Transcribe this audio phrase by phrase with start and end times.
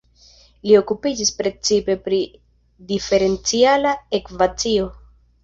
[0.69, 2.21] Li okupiĝas precipe pri
[2.93, 4.91] diferenciala ekvacio.